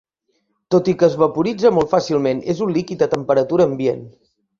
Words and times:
Tot 0.75 0.87
i 0.93 0.93
que 1.01 1.05
es 1.11 1.17
vaporitza 1.23 1.71
molt 1.75 1.91
fàcilment, 1.91 2.41
és 2.55 2.63
un 2.67 2.73
líquid 2.79 3.05
a 3.07 3.09
temperatura 3.13 3.69
ambient. 3.73 4.03